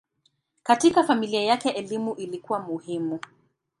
[0.63, 3.19] Katika familia yake elimu ilikuwa muhimu.